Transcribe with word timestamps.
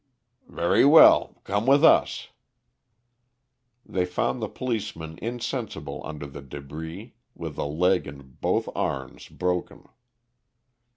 "Very 0.49 0.83
well, 0.83 1.39
come 1.43 1.67
with 1.67 1.85
us." 1.85 2.29
They 3.85 4.03
found 4.03 4.41
the 4.41 4.49
policeman 4.49 5.19
insensible 5.21 6.01
under 6.03 6.25
the 6.25 6.41
débris, 6.41 7.11
with 7.35 7.55
a 7.59 7.65
leg 7.65 8.07
and 8.07 8.41
both 8.41 8.67
arms 8.73 9.27
broken. 9.29 9.85